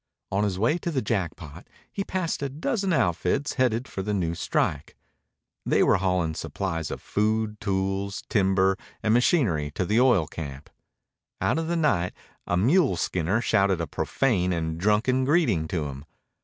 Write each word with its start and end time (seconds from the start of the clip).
On 0.31 0.43
his 0.43 0.57
way 0.57 0.79
to 0.79 0.89
the 0.89 1.03
Jackpot 1.03 1.67
he 1.91 2.03
passed 2.03 2.41
a 2.41 2.49
dozen 2.49 2.91
outfits 2.91 3.53
headed 3.61 3.87
for 3.87 4.01
the 4.01 4.15
new 4.15 4.33
strike. 4.33 4.95
They 5.63 5.83
were 5.83 5.97
hauling 5.97 6.33
supplies 6.33 6.89
of 6.89 6.99
food, 6.99 7.59
tools, 7.59 8.23
timbers, 8.27 8.77
and 9.03 9.13
machinery 9.13 9.69
to 9.75 9.85
the 9.85 10.01
oil 10.01 10.25
camp. 10.25 10.71
Out 11.39 11.59
of 11.59 11.67
the 11.67 11.75
night 11.75 12.13
a 12.47 12.57
mule 12.57 12.97
skinner 12.97 13.41
shouted 13.41 13.79
a 13.79 13.85
profane 13.85 14.51
and 14.51 14.79
drunken 14.79 15.23
greeting 15.23 15.67
to 15.67 15.85
him. 15.85 16.05